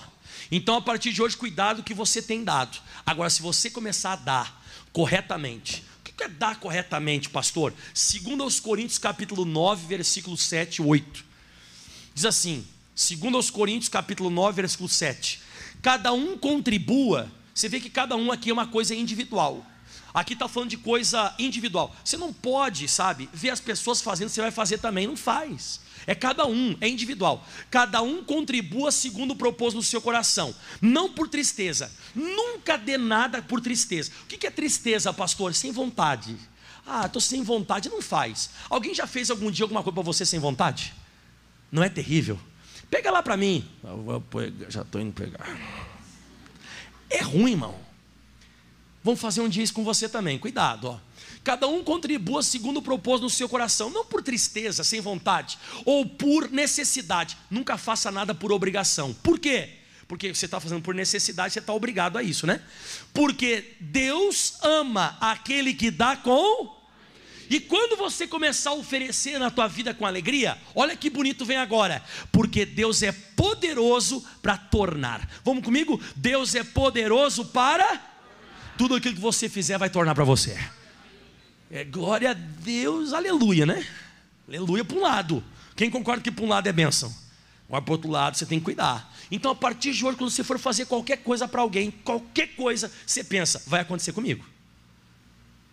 [0.52, 2.78] Então, a partir de hoje, cuidado que você tem dado.
[3.04, 7.74] Agora, se você começar a dar corretamente, o que é dar corretamente, pastor?
[7.92, 11.24] Segundo aos Coríntios, capítulo 9, versículo 7 e 8.
[12.14, 15.40] Diz assim, segundo aos Coríntios, capítulo 9, versículo 7.
[15.82, 19.66] Cada um contribua você vê que cada um aqui é uma coisa individual.
[20.14, 21.92] Aqui está falando de coisa individual.
[22.04, 25.08] Você não pode, sabe, ver as pessoas fazendo, você vai fazer também.
[25.08, 25.80] Não faz.
[26.06, 27.44] É cada um, é individual.
[27.68, 31.90] Cada um contribua segundo o propôs no seu coração, não por tristeza.
[32.14, 34.12] Nunca dê nada por tristeza.
[34.22, 35.52] O que é tristeza, pastor?
[35.52, 36.36] Sem vontade.
[36.86, 38.50] Ah, estou sem vontade, não faz.
[38.70, 40.94] Alguém já fez algum dia alguma coisa para você sem vontade?
[41.72, 42.38] Não é terrível?
[42.88, 43.68] Pega lá para mim.
[43.82, 45.97] Eu vou pegar, já estou indo pegar.
[47.10, 47.74] É ruim, irmão.
[49.02, 50.38] Vamos fazer um dia isso com você também.
[50.38, 51.00] Cuidado, ó.
[51.42, 56.04] Cada um contribua segundo o propósito no seu coração, não por tristeza, sem vontade, ou
[56.04, 57.38] por necessidade.
[57.50, 59.14] Nunca faça nada por obrigação.
[59.14, 59.70] Por quê?
[60.06, 62.62] Porque você está fazendo por necessidade, você está obrigado a isso, né?
[63.14, 66.77] Porque Deus ama aquele que dá com.
[67.50, 71.56] E quando você começar a oferecer na tua vida com alegria, olha que bonito vem
[71.56, 75.28] agora, porque Deus é poderoso para tornar.
[75.44, 76.00] Vamos comigo?
[76.14, 78.00] Deus é poderoso para
[78.76, 80.56] tudo aquilo que você fizer vai tornar para você.
[81.70, 83.86] É, glória a Deus, aleluia, né?
[84.46, 85.44] Aleluia para um lado.
[85.74, 87.14] Quem concorda que para um lado é bênção?
[87.66, 89.14] Agora para o outro lado você tem que cuidar.
[89.30, 92.90] Então, a partir de hoje, quando você for fazer qualquer coisa para alguém, qualquer coisa,
[93.06, 94.44] você pensa, vai acontecer comigo.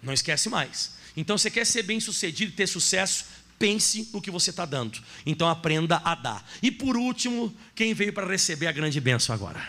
[0.03, 0.95] Não esquece mais.
[1.15, 3.25] Então, você quer ser bem sucedido e ter sucesso,
[3.57, 4.99] pense no que você está dando.
[5.25, 6.45] Então, aprenda a dar.
[6.61, 9.65] E por último, quem veio para receber a grande bênção agora?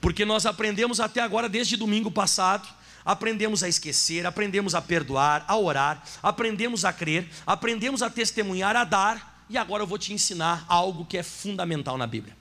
[0.00, 2.66] Porque nós aprendemos até agora, desde domingo passado,
[3.04, 8.84] aprendemos a esquecer, aprendemos a perdoar, a orar, aprendemos a crer, aprendemos a testemunhar, a
[8.84, 12.36] dar, e agora eu vou te ensinar algo que é fundamental na Bíblia.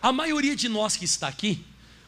[0.00, 1.64] A maioria de nós que está aqui,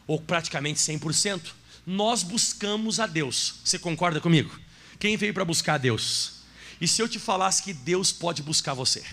[0.07, 1.51] ou praticamente 100%,
[1.85, 3.55] nós buscamos a Deus.
[3.63, 4.57] Você concorda comigo?
[5.03, 6.31] Quem veio para buscar Deus?
[6.79, 9.03] E se eu te falasse que Deus pode buscar você?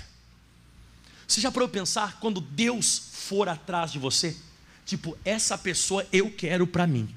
[1.27, 4.37] Você já parou pensar quando Deus for atrás de você?
[4.87, 7.13] Tipo, essa pessoa eu quero para mim.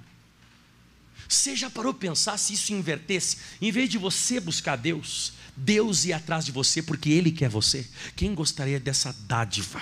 [1.29, 3.37] Você já parou pensar se isso invertesse?
[3.61, 7.87] Em vez de você buscar Deus, Deus ir atrás de você porque Ele quer você.
[8.15, 9.79] Quem gostaria dessa dádiva?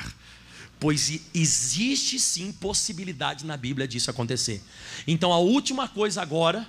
[0.82, 4.62] Pois existe sim possibilidade na Bíblia disso acontecer.
[5.08, 6.68] Então a última coisa agora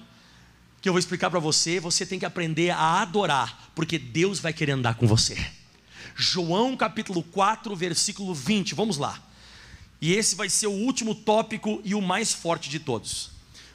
[0.82, 4.52] que eu vou explicar para você, você tem que aprender a adorar, porque Deus vai
[4.52, 5.38] querer andar com você.
[6.16, 9.22] João capítulo 4, versículo 20, vamos lá.
[10.00, 13.30] E esse vai ser o último tópico e o mais forte de todos.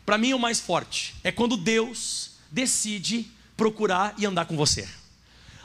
[0.06, 4.86] Para mim, o mais forte é quando Deus decide procurar e andar com você.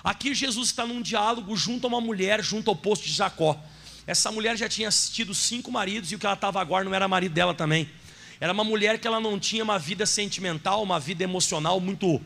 [0.04, 3.60] Aqui Jesus está num diálogo junto a uma mulher, junto ao posto de Jacó.
[4.06, 7.08] Essa mulher já tinha tido cinco maridos e o que ela estava agora não era
[7.08, 7.90] marido dela também.
[8.42, 12.20] Era uma mulher que ela não tinha uma vida sentimental, uma vida emocional muito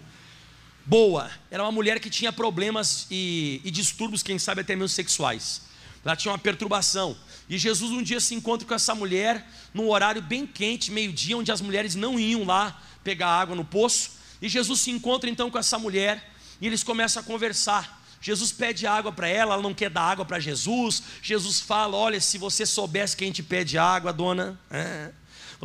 [0.87, 1.31] boa.
[1.51, 5.61] Era uma mulher que tinha problemas e, e distúrbios, quem sabe até mesmo sexuais.
[6.03, 7.15] Ela tinha uma perturbação.
[7.51, 11.53] E Jesus um dia se encontra com essa mulher num horário bem quente, meio-dia, onde
[11.53, 14.13] as mulheres não iam lá pegar água no poço.
[14.41, 18.03] E Jesus se encontra então com essa mulher e eles começam a conversar.
[18.23, 21.03] Jesus pede água para ela, ela não quer dar água para Jesus.
[21.21, 25.13] Jesus fala: Olha, se você soubesse quem te pede água, dona, é,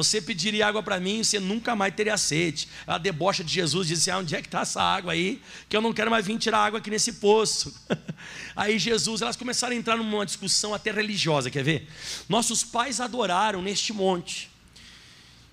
[0.04, 2.68] você pediria água para mim, você nunca mais teria sede.
[2.88, 5.42] Ela debocha de Jesus, diz assim: ah, onde é que está essa água aí?
[5.70, 7.74] Que eu não quero mais vir tirar água aqui nesse poço.
[8.56, 11.88] Aí Jesus, elas começaram a entrar numa discussão até religiosa, quer ver?
[12.28, 14.50] Nossos pais adoraram neste monte.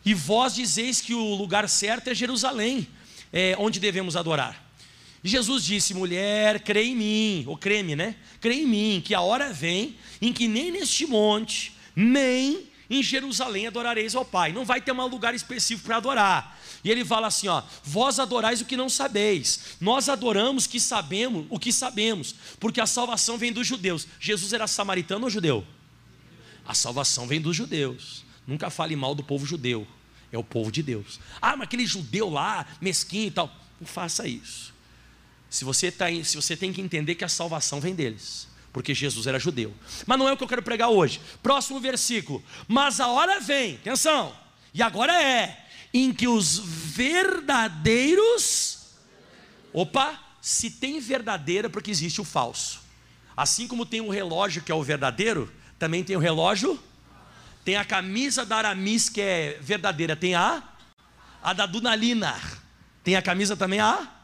[0.05, 2.89] E vós dizeis que o lugar certo é Jerusalém,
[3.33, 4.69] é onde devemos adorar.
[5.23, 8.17] E Jesus disse: mulher, crê em mim, ou creme, né?
[8.41, 13.67] Crê em mim, que a hora vem em que nem neste monte, nem em Jerusalém
[13.67, 14.53] adorareis ao Pai.
[14.53, 16.59] Não vai ter um lugar específico para adorar.
[16.83, 19.77] E ele fala assim, ó: Vós adorais o que não sabeis.
[19.81, 24.07] Nós adoramos que sabemos, o que sabemos, porque a salvação vem dos judeus.
[24.19, 25.67] Jesus era samaritano ou judeu?
[26.67, 28.25] A salvação vem dos judeus.
[28.47, 29.87] Nunca fale mal do povo judeu.
[30.33, 31.21] É o povo de Deus.
[31.41, 33.55] Ah, mas aquele judeu lá, mesquinho e tal.
[33.81, 34.75] Não faça isso.
[35.49, 38.48] Se você, tá, se você tem que entender que a salvação vem deles
[38.79, 39.75] porque Jesus era judeu.
[40.07, 41.21] Mas não é o que eu quero pregar hoje.
[41.43, 42.41] Próximo versículo.
[42.69, 44.33] Mas a hora vem, atenção,
[44.73, 46.61] e agora é, em que os
[46.95, 48.15] verdadeiros.
[49.73, 52.81] Opa, se tem verdadeira, porque existe o falso.
[53.37, 56.79] Assim como tem um relógio que é o verdadeiro, também tem o relógio.
[57.65, 60.63] Tem a camisa da Aramis que é verdadeira, tem a
[61.43, 62.41] a da Dunalina.
[63.03, 64.18] Tem a camisa também a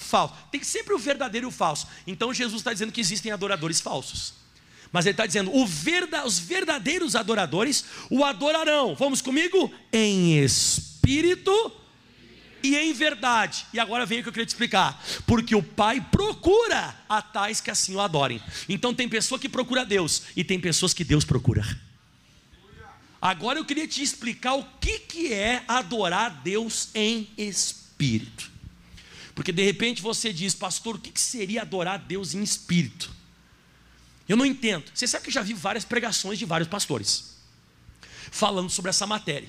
[0.00, 0.34] falso.
[0.50, 1.86] Tem sempre o verdadeiro e o falso.
[2.06, 4.34] Então Jesus está dizendo que existem adoradores falsos.
[4.92, 8.94] Mas ele está dizendo: verda, os verdadeiros adoradores o adorarão.
[8.94, 9.72] Vamos comigo?
[9.92, 11.72] Em espírito
[12.62, 13.66] e em verdade.
[13.72, 15.02] E agora vem o que eu queria te explicar.
[15.26, 18.42] Porque o Pai procura a tais que assim o adorem.
[18.68, 21.64] Então tem pessoa que procura Deus e tem pessoas que Deus procura.
[23.20, 28.49] Agora eu queria te explicar o que, que é adorar Deus em espírito.
[29.40, 33.10] Porque de repente você diz, pastor, o que seria adorar a Deus em espírito?
[34.28, 34.84] Eu não entendo.
[34.92, 37.36] Você sabe que eu já vi várias pregações de vários pastores
[38.30, 39.48] falando sobre essa matéria.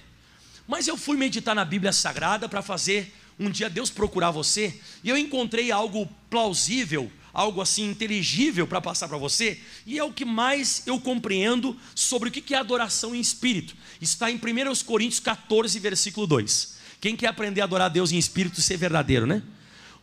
[0.66, 5.10] Mas eu fui meditar na Bíblia Sagrada para fazer um dia Deus procurar você, e
[5.10, 10.24] eu encontrei algo plausível, algo assim inteligível para passar para você, e é o que
[10.24, 13.76] mais eu compreendo sobre o que é adoração em espírito.
[14.00, 18.18] Está em 1 Coríntios 14, versículo 2 Quem quer aprender a adorar a Deus em
[18.18, 19.44] espírito ser verdadeiro, né?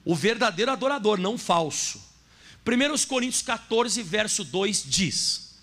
[0.09, 2.01] O verdadeiro adorador, não falso.
[2.67, 5.59] 1 Coríntios 14, verso 2 diz: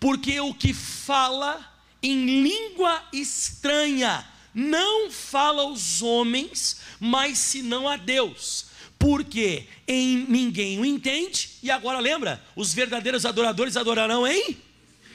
[0.00, 1.62] Porque o que fala
[2.02, 10.84] em língua estranha não fala aos homens, mas senão a Deus, porque em ninguém o
[10.86, 11.50] entende.
[11.62, 14.56] E agora lembra, os verdadeiros adoradores adorarão em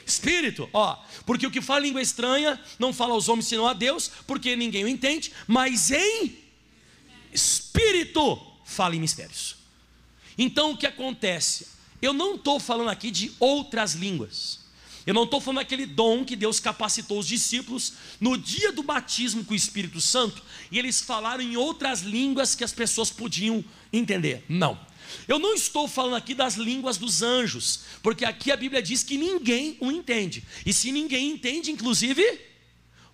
[0.06, 0.96] espírito, ó,
[1.26, 4.84] porque o que fala língua estranha não fala aos homens senão a Deus, porque ninguém
[4.84, 6.38] o entende, mas em
[7.32, 9.56] espírito fala em mistérios.
[10.36, 11.68] Então o que acontece?
[12.02, 14.66] Eu não estou falando aqui de outras línguas.
[15.06, 19.44] Eu não estou falando daquele dom que Deus capacitou os discípulos no dia do batismo
[19.44, 24.44] com o Espírito Santo e eles falaram em outras línguas que as pessoas podiam entender.
[24.48, 24.78] Não.
[25.28, 29.16] Eu não estou falando aqui das línguas dos anjos, porque aqui a Bíblia diz que
[29.16, 30.42] ninguém o entende.
[30.66, 32.40] E se ninguém entende, inclusive,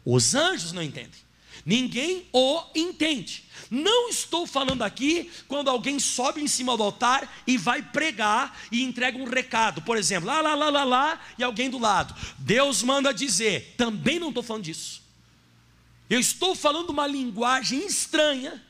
[0.03, 1.21] os anjos não entendem.
[1.65, 3.45] Ninguém o entende.
[3.71, 8.83] Não estou falando aqui quando alguém sobe em cima do altar e vai pregar e
[8.83, 12.15] entrega um recado, por exemplo, lá, lá, lá, lá, lá, e alguém do lado.
[12.39, 13.75] Deus manda dizer.
[13.77, 15.03] Também não estou falando disso.
[16.11, 18.61] Eu estou falando uma linguagem estranha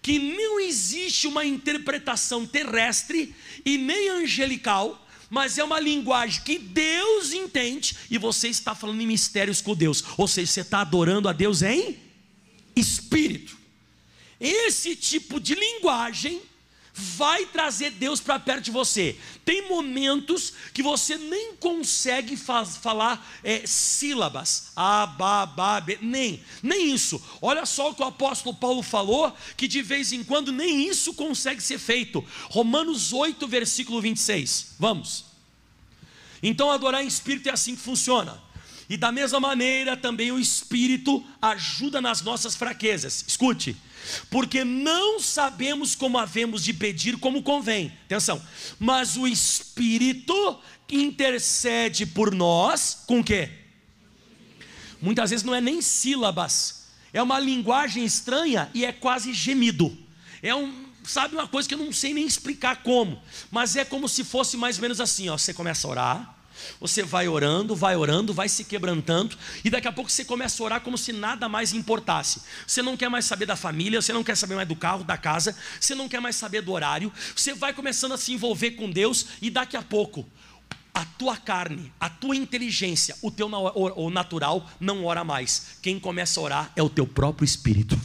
[0.00, 7.32] que não existe uma interpretação terrestre e nem angelical, mas é uma linguagem que Deus
[7.32, 11.32] entende e você está falando em mistérios com Deus, ou seja, você está adorando a
[11.32, 12.05] Deus em
[12.76, 13.56] espírito.
[14.38, 16.42] Esse tipo de linguagem
[16.98, 19.18] vai trazer Deus para perto de você.
[19.44, 26.42] Tem momentos que você nem consegue faz, falar é, sílabas, a, ba, ba, be, nem,
[26.62, 27.22] nem isso.
[27.42, 31.12] Olha só o que o apóstolo Paulo falou, que de vez em quando nem isso
[31.12, 32.24] consegue ser feito.
[32.44, 34.76] Romanos 8, versículo 26.
[34.78, 35.26] Vamos.
[36.42, 38.45] Então adorar em espírito é assim que funciona.
[38.88, 43.24] E da mesma maneira também o espírito ajuda nas nossas fraquezas.
[43.26, 43.76] Escute
[44.30, 47.92] porque não sabemos como havemos de pedir como convém.
[48.04, 48.40] Atenção.
[48.78, 53.50] Mas o Espírito intercede por nós com o quê?
[55.00, 59.96] Muitas vezes não é nem sílabas, é uma linguagem estranha e é quase gemido.
[60.42, 63.20] É um, sabe uma coisa que eu não sei nem explicar como,
[63.50, 66.35] mas é como se fosse mais ou menos assim, ó, você começa a orar,
[66.80, 70.66] você vai orando, vai orando, vai se quebrantando, e daqui a pouco você começa a
[70.66, 72.42] orar como se nada mais importasse.
[72.66, 75.16] Você não quer mais saber da família, você não quer saber mais do carro, da
[75.16, 77.12] casa, você não quer mais saber do horário.
[77.34, 80.26] Você vai começando a se envolver com Deus, e daqui a pouco,
[80.92, 83.50] a tua carne, a tua inteligência, o teu
[84.10, 85.78] natural não ora mais.
[85.82, 88.00] Quem começa a orar é o teu próprio espírito.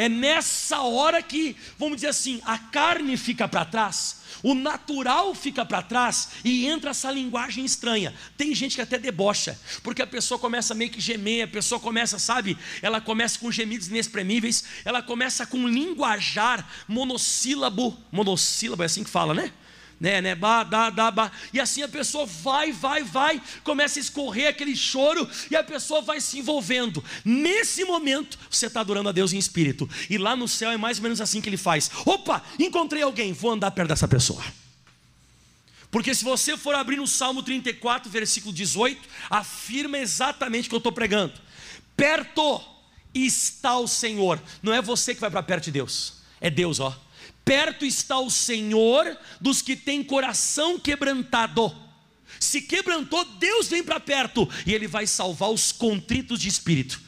[0.00, 5.64] É nessa hora que, vamos dizer assim, a carne fica para trás o natural fica
[5.64, 8.14] para trás e entra essa linguagem estranha.
[8.36, 12.18] Tem gente que até debocha, porque a pessoa começa meio que gemer, a pessoa começa,
[12.18, 12.56] sabe?
[12.82, 19.34] Ela começa com gemidos inexprimíveis, ela começa com linguajar monossílabo, monossílabo é assim que fala,
[19.34, 19.52] né?
[20.00, 21.30] Né, né, ba, da, da, ba.
[21.52, 26.00] E assim a pessoa vai, vai, vai, começa a escorrer aquele choro e a pessoa
[26.00, 27.04] vai se envolvendo.
[27.22, 29.88] Nesse momento, você está adorando a Deus em espírito.
[30.08, 33.34] E lá no céu é mais ou menos assim que ele faz: opa, encontrei alguém,
[33.34, 34.42] vou andar perto dessa pessoa.
[35.90, 40.78] Porque se você for abrir no Salmo 34, versículo 18, afirma exatamente o que eu
[40.78, 41.34] estou pregando.
[41.96, 42.62] Perto
[43.12, 44.40] está o Senhor.
[44.62, 46.96] Não é você que vai para perto de Deus, é Deus, ó
[47.50, 51.76] Perto está o Senhor dos que têm coração quebrantado.
[52.38, 57.00] Se quebrantou, Deus vem para perto e Ele vai salvar os contritos de espírito.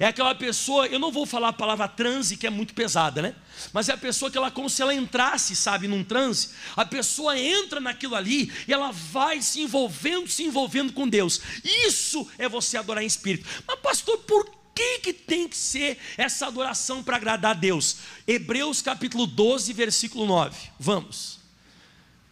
[0.00, 3.36] É aquela pessoa, eu não vou falar a palavra transe, que é muito pesada, né?
[3.72, 7.38] Mas é a pessoa que ela, como se ela entrasse, sabe, num transe, a pessoa
[7.38, 11.40] entra naquilo ali e ela vai se envolvendo, se envolvendo com Deus.
[11.86, 13.48] Isso é você adorar em espírito.
[13.64, 17.98] Mas, pastor, por que, que tem que ser essa adoração para agradar a Deus?
[18.26, 20.56] Hebreus capítulo 12, versículo 9.
[20.78, 21.38] Vamos.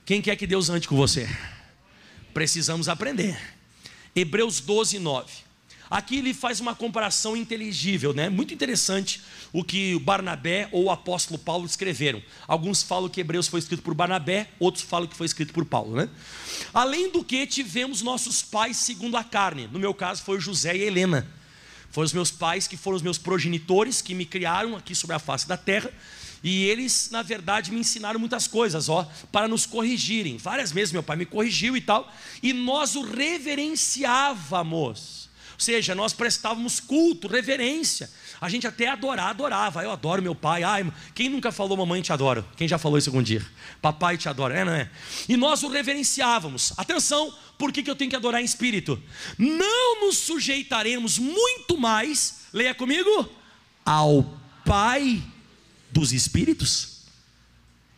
[0.05, 1.29] Quem quer que Deus ande com você?
[2.35, 3.39] Precisamos aprender.
[4.15, 5.33] Hebreus 12, 9.
[5.89, 8.31] Aqui ele faz uma comparação inteligível, né?
[8.31, 9.21] Muito interessante
[9.53, 12.23] o que Barnabé ou o apóstolo Paulo escreveram.
[12.49, 15.95] Alguns falam que Hebreus foi escrito por Barnabé, outros falam que foi escrito por Paulo,
[15.95, 16.09] né?
[16.73, 19.69] Além do que tivemos nossos pais segundo a carne.
[19.71, 21.29] No meu caso foi José e Helena
[21.93, 25.19] foram os meus pais que foram os meus progenitores que me criaram aqui sobre a
[25.19, 25.93] face da terra.
[26.43, 30.39] E eles, na verdade, me ensinaram muitas coisas, ó, para nos corrigirem.
[30.39, 35.22] Várias vezes meu pai me corrigiu e tal, e nós o reverenciávamos.
[35.63, 38.11] Seja, nós prestávamos culto, reverência.
[38.41, 39.81] A gente até adorar, adorava.
[39.81, 40.65] Eu adoro meu pai.
[40.65, 42.45] Ai, quem nunca falou mamãe te adoro?
[42.57, 43.47] Quem já falou isso algum dia?
[43.81, 44.91] Papai te adora, é, não é?
[45.29, 46.73] E nós o reverenciávamos.
[46.77, 49.01] Atenção, por que, que eu tenho que adorar em espírito?
[49.39, 53.33] Não nos sujeitaremos muito mais, leia comigo,
[53.87, 55.23] ao Pai
[55.93, 57.03] dos espíritos?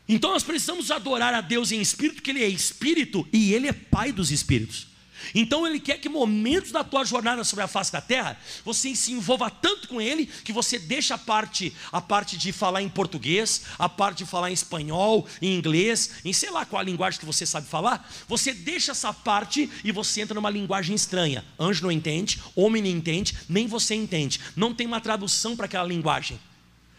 [0.06, 3.72] Então nós precisamos adorar a Deus em espírito, porque Ele é espírito e Ele é
[3.72, 4.92] Pai dos espíritos.
[5.34, 9.12] Então Ele quer que momentos da tua jornada sobre a face da terra, você se
[9.12, 13.62] envolva tanto com Ele, que você deixa a parte, a parte de falar em português,
[13.78, 17.26] a parte de falar em espanhol, em inglês, em sei lá qual a linguagem que
[17.26, 21.44] você sabe falar, você deixa essa parte e você entra numa linguagem estranha.
[21.58, 24.40] Anjo não entende, homem não entende, nem você entende.
[24.56, 26.38] Não tem uma tradução para aquela linguagem.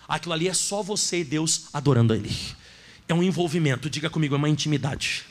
[0.08, 2.36] Aquilo ali é só você e Deus adorando Ele.
[3.08, 5.26] É um envolvimento, diga comigo, é uma intimidade.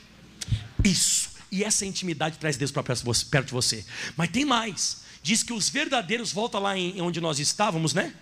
[0.83, 1.34] Isso.
[1.55, 3.85] E essa intimidade traz Deus para perto de você.
[4.17, 4.97] Mas tem mais.
[5.23, 8.13] Diz que os verdadeiros, volta lá em onde nós estávamos, né?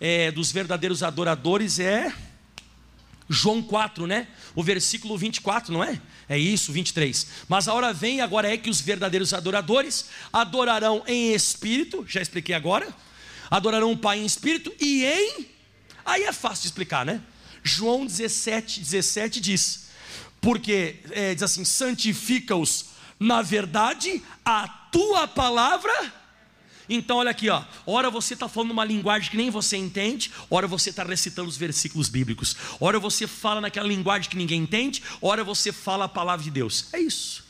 [0.00, 2.10] É, dos verdadeiros adoradores é
[3.28, 4.26] João 4, né?
[4.54, 6.00] O versículo 24, não é?
[6.30, 7.26] É isso, 23.
[7.46, 12.54] Mas a hora vem, agora é que os verdadeiros adoradores adorarão em espírito, já expliquei
[12.54, 12.88] agora.
[13.50, 15.46] Adorarão o Pai em espírito e em.
[16.06, 17.20] Aí é fácil de explicar, né?
[17.62, 19.87] João 17, 17 diz:
[20.40, 25.92] porque é, diz assim: santifica-os na verdade, a tua palavra.
[26.88, 27.62] Então, olha aqui, ó.
[27.84, 31.56] Ora você está falando uma linguagem que nem você entende, ora você está recitando os
[31.56, 36.44] versículos bíblicos, ora você fala naquela linguagem que ninguém entende, ora você fala a palavra
[36.44, 36.86] de Deus.
[36.92, 37.44] É isso.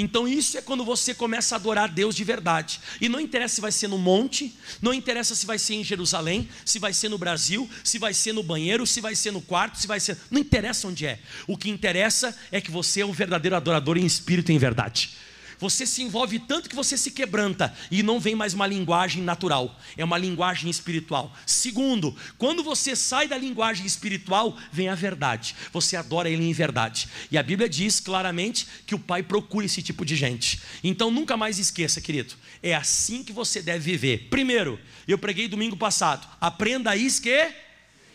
[0.00, 2.80] Então isso é quando você começa a adorar Deus de verdade.
[3.00, 6.48] E não interessa se vai ser no monte, não interessa se vai ser em Jerusalém,
[6.64, 9.76] se vai ser no Brasil, se vai ser no banheiro, se vai ser no quarto,
[9.76, 10.16] se vai ser.
[10.30, 11.18] Não interessa onde é.
[11.48, 15.10] O que interessa é que você é um verdadeiro adorador em espírito e em verdade
[15.58, 19.78] você se envolve tanto que você se quebranta e não vem mais uma linguagem natural,
[19.96, 21.34] é uma linguagem espiritual.
[21.46, 25.54] Segundo, quando você sai da linguagem espiritual, vem a verdade.
[25.72, 27.08] Você adora ele em verdade.
[27.30, 30.60] E a Bíblia diz claramente que o Pai procura esse tipo de gente.
[30.82, 32.34] Então nunca mais esqueça, querido.
[32.62, 34.28] É assim que você deve viver.
[34.30, 36.26] Primeiro, eu preguei domingo passado.
[36.40, 37.52] Aprenda a esque...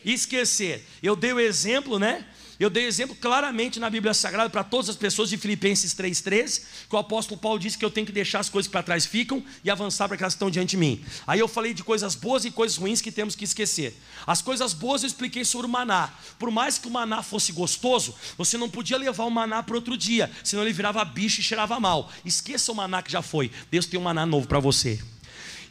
[0.06, 0.86] esquecer.
[1.02, 2.26] Eu dei o exemplo, né?
[2.60, 6.96] Eu dei exemplo claramente na Bíblia Sagrada para todas as pessoas de Filipenses 3,13, que
[6.96, 9.70] o apóstolo Paulo disse que eu tenho que deixar as coisas para trás ficam e
[9.70, 11.04] avançar para que elas estão diante de mim.
[11.26, 13.98] Aí eu falei de coisas boas e coisas ruins que temos que esquecer.
[14.26, 16.14] As coisas boas eu expliquei sobre o maná.
[16.38, 19.98] Por mais que o maná fosse gostoso, você não podia levar o maná para outro
[19.98, 22.12] dia, senão ele virava bicho e cheirava mal.
[22.24, 23.52] Esqueça o maná que já foi.
[23.72, 25.00] Deus tem um maná novo para você.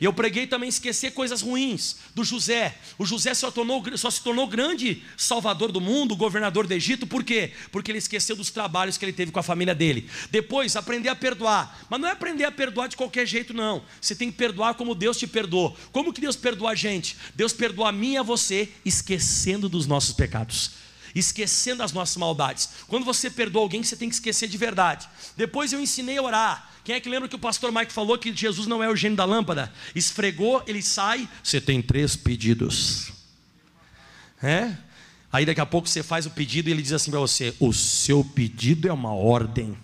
[0.03, 2.77] E eu preguei também esquecer coisas ruins do José.
[2.99, 7.23] O José só, tornou, só se tornou grande salvador do mundo, governador do Egito, por
[7.23, 7.53] quê?
[7.71, 10.11] Porque ele esqueceu dos trabalhos que ele teve com a família dele.
[10.29, 11.87] Depois, aprender a perdoar.
[11.89, 13.81] Mas não é aprender a perdoar de qualquer jeito, não.
[14.01, 15.79] Você tem que perdoar como Deus te perdoou.
[15.93, 17.17] Como que Deus perdoa a gente?
[17.37, 20.83] Deus perdoa a mim e a você, esquecendo dos nossos pecados
[21.15, 22.69] esquecendo as nossas maldades.
[22.89, 25.09] Quando você perdoa alguém, você tem que esquecer de verdade.
[25.37, 26.71] Depois eu ensinei a orar.
[26.85, 29.17] Quem é que lembra que o pastor Mike falou que Jesus não é o gênio
[29.17, 29.73] da lâmpada?
[29.95, 31.29] Esfregou, ele sai.
[31.43, 33.13] Você tem três pedidos.
[34.43, 34.77] É?
[35.33, 37.73] Aí daqui a pouco você faz o pedido e ele diz assim para você: O
[37.73, 39.77] seu pedido é uma ordem.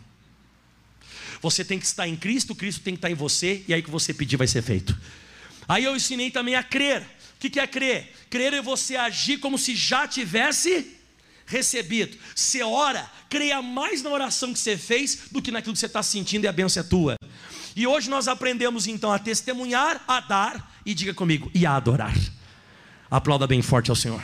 [1.40, 3.90] Você tem que estar em Cristo, Cristo tem que estar em você, e aí que
[3.90, 4.98] você pedir vai ser feito.
[5.68, 7.02] Aí eu ensinei também a crer.
[7.02, 8.12] O que é crer?
[8.28, 10.97] Crer é você agir como se já tivesse
[11.48, 12.16] recebido.
[12.34, 16.02] Você ora, creia mais na oração que você fez do que naquilo que você está
[16.02, 17.16] sentindo e a bênção é tua.
[17.74, 22.14] E hoje nós aprendemos então a testemunhar, a dar e diga comigo, e a adorar.
[23.10, 24.22] Aplauda bem forte ao Senhor.